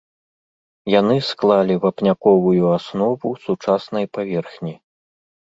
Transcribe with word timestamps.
Яны 0.99 1.17
склалі 1.31 1.75
вапняковую 1.83 2.65
аснову 2.79 3.29
сучаснай 3.45 4.05
паверхні. 4.19 4.75